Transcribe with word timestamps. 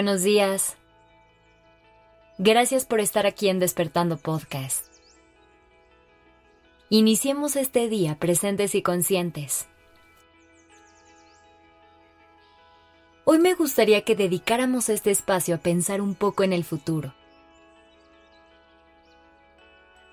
buenos 0.00 0.22
días. 0.22 0.78
Gracias 2.38 2.86
por 2.86 3.00
estar 3.00 3.26
aquí 3.26 3.50
en 3.50 3.58
Despertando 3.58 4.16
Podcast. 4.16 4.86
Iniciemos 6.88 7.54
este 7.54 7.86
día 7.90 8.18
presentes 8.18 8.74
y 8.74 8.80
conscientes. 8.80 9.68
Hoy 13.26 13.40
me 13.40 13.52
gustaría 13.52 14.00
que 14.00 14.16
dedicáramos 14.16 14.88
este 14.88 15.10
espacio 15.10 15.56
a 15.56 15.58
pensar 15.58 16.00
un 16.00 16.14
poco 16.14 16.44
en 16.44 16.54
el 16.54 16.64
futuro. 16.64 17.12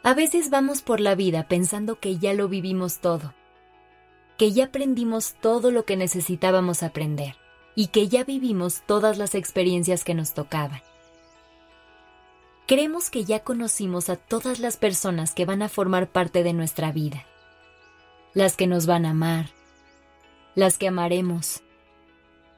A 0.04 0.14
veces 0.14 0.50
vamos 0.50 0.82
por 0.82 1.00
la 1.00 1.15
vida 1.15 1.47
pensando 1.47 1.97
que 1.97 2.18
ya 2.18 2.33
lo 2.33 2.50
vivimos 2.50 3.00
todo, 3.00 3.33
que 4.38 4.51
ya 4.51 4.65
aprendimos 4.65 5.36
todo 5.36 5.71
lo 5.71 5.86
que 5.86 5.96
necesitábamos 5.96 6.83
aprender 6.83 7.38
y 7.77 7.89
que 7.89 8.07
ya 8.07 8.23
vivimos 8.23 8.81
todas 8.87 9.19
las 9.19 9.36
experiencias 9.36 10.04
que 10.04 10.15
nos 10.15 10.33
tocaban. 10.33 10.81
Creemos 12.65 13.11
que 13.11 13.23
ya 13.23 13.43
conocimos 13.43 14.09
a 14.09 14.15
todas 14.15 14.57
las 14.57 14.77
personas 14.77 15.36
que 15.36 15.45
van 15.45 15.61
a 15.61 15.69
formar 15.69 16.09
parte 16.09 16.41
de 16.41 16.53
nuestra 16.53 16.91
vida, 16.91 17.27
las 18.33 18.57
que 18.57 18.65
nos 18.65 18.87
van 18.87 19.05
a 19.05 19.11
amar, 19.11 19.51
las 20.55 20.79
que 20.79 20.87
amaremos. 20.87 21.61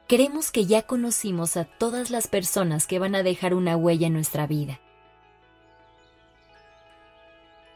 Creemos 0.08 0.50
que 0.50 0.64
ya 0.64 0.86
conocimos 0.86 1.58
a 1.58 1.66
todas 1.66 2.08
las 2.08 2.26
personas 2.26 2.86
que 2.86 2.98
van 2.98 3.14
a 3.14 3.22
dejar 3.22 3.52
una 3.52 3.76
huella 3.76 4.06
en 4.06 4.14
nuestra 4.14 4.46
vida. 4.46 4.80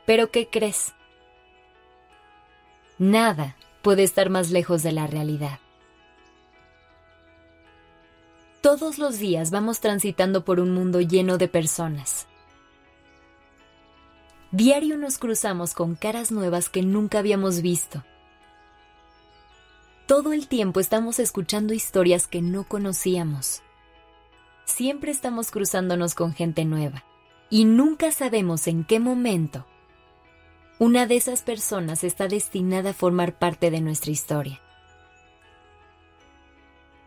Pero 0.07 0.31
¿qué 0.31 0.49
crees? 0.49 0.95
Nada 2.97 3.55
puede 3.83 4.03
estar 4.03 4.31
más 4.31 4.51
lejos 4.51 4.83
de 4.83 4.93
la 4.93 5.07
realidad. 5.07 5.61
Todos 8.65 8.97
los 8.97 9.19
días 9.19 9.51
vamos 9.51 9.81
transitando 9.81 10.47
por 10.47 10.59
un 10.59 10.73
mundo 10.73 11.03
lleno 11.03 11.37
de 11.37 11.49
personas. 11.49 12.27
Diario 14.53 14.97
nos 14.97 15.19
cruzamos 15.19 15.75
con 15.75 15.97
caras 15.97 16.33
nuevas 16.33 16.71
que 16.71 16.81
nunca 16.81 17.19
habíamos 17.19 17.61
visto. 17.61 18.03
Todo 20.07 20.33
el 20.33 20.49
tiempo 20.49 20.81
estamos 20.81 21.19
escuchando 21.19 21.75
historias 21.75 22.27
que 22.27 22.41
no 22.41 22.65
conocíamos. 22.65 23.61
Siempre 24.65 25.11
estamos 25.11 25.51
cruzándonos 25.51 26.15
con 26.15 26.33
gente 26.33 26.65
nueva 26.65 27.05
y 27.51 27.67
nunca 27.67 28.13
sabemos 28.13 28.67
en 28.67 28.85
qué 28.85 28.99
momento 28.99 29.67
una 30.79 31.07
de 31.07 31.17
esas 31.17 31.43
personas 31.43 32.03
está 32.03 32.29
destinada 32.29 32.91
a 32.91 32.95
formar 32.95 33.39
parte 33.39 33.71
de 33.71 33.83
nuestra 33.83 34.11
historia. 34.11 34.64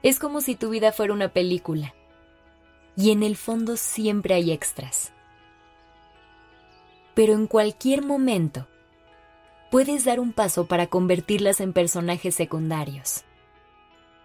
Es 0.08 0.20
como 0.20 0.40
si 0.40 0.56
tu 0.56 0.70
vida 0.70 0.94
fuera 0.94 1.12
una 1.12 1.34
película 1.34 1.94
y 2.96 3.12
en 3.12 3.24
el 3.24 3.36
fondo 3.36 3.76
siempre 3.76 4.36
hay 4.36 4.54
extras. 4.54 5.12
Pero 7.14 7.34
en 7.34 7.46
cualquier 7.46 8.06
momento 8.06 8.70
puedes 9.70 10.06
dar 10.06 10.22
un 10.22 10.32
paso 10.32 10.66
para 10.66 10.88
convertirlas 10.88 11.60
en 11.60 11.74
personajes 11.74 12.36
secundarios. 12.36 13.26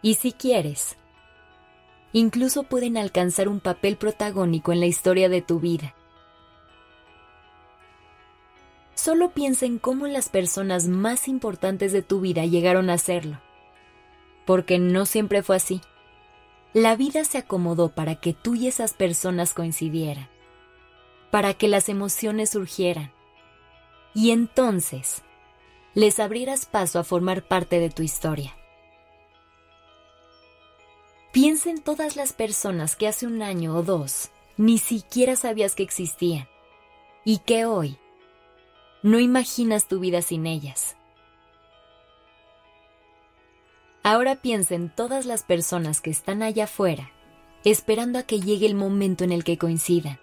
Y 0.03 0.15
si 0.15 0.31
quieres, 0.31 0.97
incluso 2.13 2.63
pueden 2.63 2.97
alcanzar 2.97 3.49
un 3.49 3.59
papel 3.59 3.97
protagónico 3.97 4.71
en 4.71 4.79
la 4.79 4.87
historia 4.87 5.29
de 5.29 5.43
tu 5.43 5.59
vida. 5.59 5.97
Solo 8.95 9.33
piensa 9.33 9.67
en 9.67 9.81
cómo 9.81 10.07
las 10.07 10.29
personas 10.29 10.87
más 10.87 11.27
importantes 11.27 11.93
de 11.93 12.03
tu 12.03 12.21
vida 12.21 12.47
llegaron 12.47 12.89
a 12.89 12.99
serlo. 12.99 13.41
Porque 14.45 14.79
no 14.79 15.07
siempre 15.07 15.43
fue 15.43 15.57
así. 15.57 15.81
La 16.73 16.97
vida 16.97 17.25
se 17.25 17.39
acomodó 17.39 17.91
para 17.91 18.17
que 18.17 18.33
tú 18.33 18.55
y 18.55 18.67
esas 18.67 18.95
personas 18.95 19.55
coincidieran, 19.55 20.29
para 21.31 21.55
que 21.55 21.69
las 21.69 21.89
emociones 21.89 22.51
surgieran. 22.51 23.13
Y 24.15 24.31
entonces, 24.31 25.23
les 25.95 26.19
abrieras 26.19 26.67
paso 26.67 26.99
a 26.99 27.05
formar 27.05 27.47
parte 27.47 27.79
de 27.79 27.91
tu 27.91 28.03
historia. 28.03 28.57
Piensa 31.33 31.71
en 31.71 31.81
todas 31.81 32.17
las 32.17 32.33
personas 32.33 32.97
que 32.97 33.09
hace 33.09 33.27
un 33.27 33.43
año 33.43 33.77
o 33.77 33.83
dos 33.83 34.31
ni 34.57 34.79
siquiera 34.79 35.35
sabías 35.37 35.75
que 35.75 35.83
existían 35.83 36.47
y 37.25 37.39
que 37.39 37.65
hoy 37.65 37.99
no 39.03 39.19
imaginas 39.19 39.89
tu 39.89 39.99
vida 39.99 40.23
sin 40.23 40.47
ellas. 40.47 40.97
Ahora 44.03 44.37
piensa 44.37 44.75
en 44.75 44.89
todas 44.91 45.27
las 45.27 45.43
personas 45.45 46.01
que 46.01 46.11
están 46.11 46.43
allá 46.43 46.65
afuera, 46.65 47.11
esperando 47.65 48.19
a 48.19 48.25
que 48.25 48.41
llegue 48.41 48.67
el 48.67 48.75
momento 48.75 49.25
en 49.25 49.33
el 49.33 49.45
que 49.45 49.59
coincidan, 49.59 50.19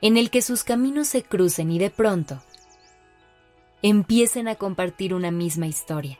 en 0.00 0.16
el 0.16 0.30
que 0.30 0.42
sus 0.42 0.64
caminos 0.64 1.08
se 1.08 1.22
crucen 1.22 1.70
y 1.70 1.78
de 1.78 1.90
pronto 1.90 2.42
empiecen 3.82 4.48
a 4.48 4.54
compartir 4.54 5.12
una 5.14 5.30
misma 5.30 5.66
historia. 5.66 6.18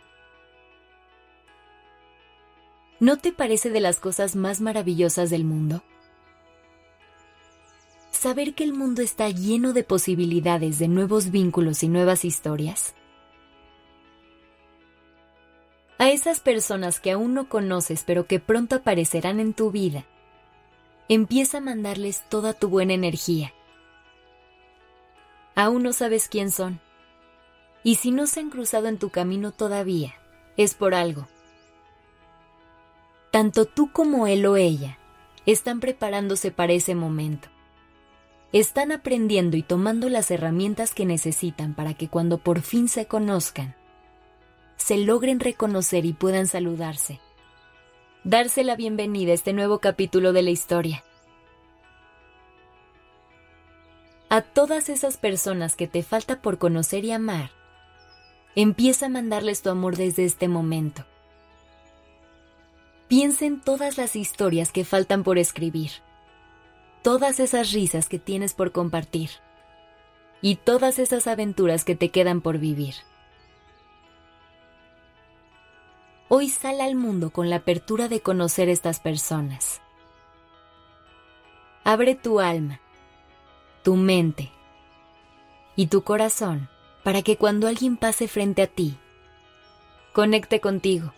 ¿No 2.99 3.19
te 3.19 3.33
parece 3.33 3.71
de 3.71 3.81
las 3.81 3.99
cosas 3.99 4.37
más 4.37 4.61
maravillosas 4.61 5.31
del 5.31 5.45
mundo? 5.45 5.83
saber 8.23 8.55
que 8.55 8.63
el 8.63 8.73
mundo 8.73 9.03
está 9.03 9.31
lleno 9.31 9.73
de 9.73 9.83
posibilidades 9.83 10.79
de 10.79 10.87
nuevos 10.87 11.33
vínculos 11.33 11.83
y 11.83 11.89
nuevas 11.89 12.25
historias? 12.25 12.95
A 16.03 16.11
esas 16.11 16.41
personas 16.41 16.99
que 16.99 17.13
aún 17.13 17.33
no 17.33 17.49
conoces 17.49 18.03
pero 18.05 18.27
que 18.27 18.41
pronto 18.41 18.75
aparecerán 18.75 19.39
en 19.39 19.55
tu 19.55 19.71
vida, 19.71 20.05
empieza 21.09 21.59
a 21.59 21.61
mandarles 21.61 22.25
toda 22.29 22.55
tu 22.55 22.69
buena 22.69 22.93
energía. 22.93 23.55
Aún 25.55 25.85
no 25.85 25.93
sabes 25.93 26.27
quién 26.27 26.51
son. 26.51 26.81
Y 27.85 27.95
si 27.95 28.11
no 28.11 28.27
se 28.27 28.41
han 28.41 28.51
cruzado 28.51 28.89
en 28.89 28.99
tu 28.99 29.11
camino 29.11 29.53
todavía, 29.53 30.13
es 30.57 30.75
por 30.75 30.93
algo. 30.93 31.29
Tanto 33.31 33.65
tú 33.67 33.93
como 33.93 34.27
él 34.27 34.45
o 34.47 34.57
ella 34.57 34.99
están 35.47 35.79
preparándose 35.79 36.51
para 36.51 36.73
ese 36.73 36.97
momento 36.97 37.49
están 38.53 38.91
aprendiendo 38.93 39.57
y 39.57 39.63
tomando 39.63 40.09
las 40.09 40.33
herramientas 40.33 40.95
que 40.95 41.07
necesitan 41.07 41.75
para 41.75 41.95
que 41.95 42.09
cuando 42.09 42.37
por 42.37 42.61
fin 42.61 42.89
se 42.89 43.07
conozcan, 43.07 43.75
se 44.83 44.99
logren 44.99 45.39
reconocer 45.39 46.05
y 46.05 46.13
puedan 46.13 46.49
saludarse. 46.49 47.21
Darse 48.25 48.65
la 48.65 48.75
bienvenida 48.75 49.31
a 49.31 49.35
este 49.35 49.53
nuevo 49.53 49.79
capítulo 49.79 50.33
de 50.33 50.43
la 50.43 50.51
historia. 50.51 51.05
A 54.29 54.43
todas 54.43 54.89
esas 54.89 55.19
personas 55.19 55.77
que 55.77 55.87
te 55.87 56.03
falta 56.03 56.43
por 56.43 56.59
conocer 56.59 57.05
y 57.05 57.13
amar, 57.13 57.53
empieza 58.57 59.07
a 59.07 59.09
mandarles 59.09 59.63
tu 59.63 59.71
amor 59.71 59.97
desde 59.97 60.25
este 60.25 60.49
momento. 60.49 61.05
Piensa 63.07 63.45
en 63.45 63.61
todas 63.61 63.99
las 63.99 64.17
historias 64.17 64.73
que 64.73 64.85
faltan 64.85 65.23
por 65.23 65.39
escribir 65.39 65.93
todas 67.03 67.41
esas 67.41 67.73
risas 67.73 68.09
que 68.09 68.19
tienes 68.19 68.55
por 68.55 68.73
compartir 68.73 69.31
y 70.41 70.57
todas 70.57 70.99
esas 70.99 71.27
aventuras 71.29 71.85
que 71.85 71.95
te 71.95 72.09
quedan 72.09 72.41
por 72.41 72.59
vivir. 72.59 72.95
Hoy 76.35 76.49
sal 76.49 76.81
al 76.81 76.95
mundo 76.95 77.29
con 77.29 77.51
la 77.51 77.57
apertura 77.57 78.09
de 78.09 78.23
conocer 78.23 78.71
estas 78.71 79.01
personas. 79.01 79.83
Abre 81.85 82.15
tu 82.15 82.41
alma, 82.41 82.81
tu 83.83 83.97
mente 83.97 84.51
y 85.77 85.89
tu 85.89 86.05
corazón 86.05 86.71
para 87.05 87.21
que 87.21 87.37
cuando 87.37 87.69
alguien 87.69 87.99
pase 87.99 88.29
frente 88.29 88.63
a 88.63 88.67
ti, 88.67 88.97
conecte 90.15 90.63
contigo 90.63 91.13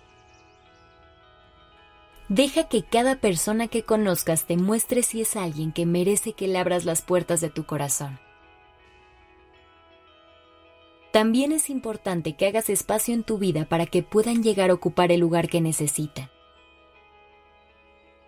Deja 2.29 2.65
que 2.65 2.83
cada 2.83 3.15
persona 3.15 3.69
que 3.69 3.85
conozcas 3.85 4.47
te 4.47 4.56
muestre 4.56 5.05
si 5.05 5.21
es 5.21 5.37
alguien 5.37 5.71
que 5.71 5.87
merece 5.87 6.33
que 6.33 6.49
le 6.49 6.59
abras 6.59 6.85
las 6.85 7.03
puertas 7.03 7.41
de 7.41 7.50
tu 7.50 7.67
corazón. 7.67 8.19
También 11.14 11.52
es 11.52 11.70
importante 11.70 12.32
que 12.32 12.49
hagas 12.49 12.69
espacio 12.69 13.14
en 13.14 13.22
tu 13.22 13.38
vida 13.38 13.66
para 13.66 13.87
que 13.87 14.02
puedan 14.02 14.43
llegar 14.43 14.70
a 14.70 14.75
ocupar 14.75 15.12
el 15.12 15.20
lugar 15.20 15.49
que 15.49 15.61
necesitan. 15.61 16.28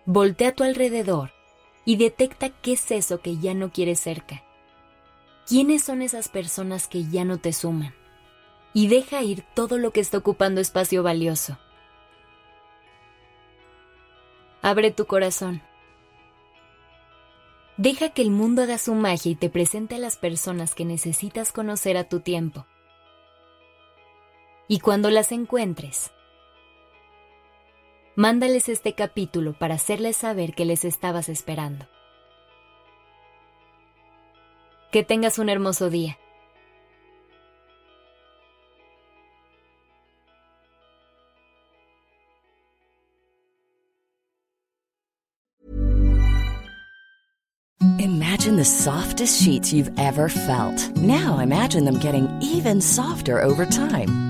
Voltea 0.05 0.47
a 0.47 0.51
tu 0.53 0.63
alrededor 0.63 1.33
y 1.83 1.97
detecta 1.97 2.47
qué 2.47 2.71
es 2.71 2.91
eso 2.91 3.19
que 3.19 3.39
ya 3.39 3.53
no 3.53 3.73
quieres 3.73 3.99
cerca. 3.99 4.41
¿Quiénes 5.45 5.83
son 5.83 6.01
esas 6.01 6.29
personas 6.29 6.87
que 6.87 7.03
ya 7.03 7.25
no 7.25 7.39
te 7.39 7.51
suman? 7.51 7.93
Y 8.73 8.87
deja 8.87 9.21
ir 9.21 9.43
todo 9.53 9.77
lo 9.77 9.91
que 9.91 9.99
está 9.99 10.19
ocupando 10.19 10.61
espacio 10.61 11.03
valioso. 11.03 11.57
Abre 14.61 14.91
tu 14.91 15.07
corazón. 15.07 15.61
Deja 17.75 18.11
que 18.11 18.21
el 18.21 18.31
mundo 18.31 18.61
haga 18.61 18.77
su 18.77 18.95
magia 18.95 19.33
y 19.33 19.35
te 19.35 19.49
presente 19.49 19.95
a 19.95 19.99
las 19.99 20.15
personas 20.15 20.73
que 20.73 20.85
necesitas 20.85 21.51
conocer 21.51 21.97
a 21.97 22.05
tu 22.05 22.21
tiempo. 22.21 22.65
Y 24.67 24.79
cuando 24.79 25.09
las 25.09 25.31
encuentres, 25.31 26.11
Mándales 28.17 28.67
este 28.67 28.93
capítulo 28.93 29.53
para 29.53 29.75
hacerles 29.75 30.17
saber 30.17 30.55
que 30.55 30.65
les 30.65 30.85
estabas 30.85 31.29
esperando. 31.29 31.85
Que 34.91 35.03
tengas 35.03 35.37
un 35.37 35.49
hermoso 35.49 35.91
día. 35.91 36.17
Imagine 47.99 48.57
the 48.57 48.65
softest 48.65 49.43
sheets 49.43 49.71
you've 49.71 49.91
ever 49.99 50.27
felt. 50.27 50.89
Now 50.97 51.37
imagine 51.37 51.85
them 51.85 51.99
getting 51.99 52.27
even 52.41 52.81
softer 52.81 53.43
over 53.43 53.67
time. 53.67 54.26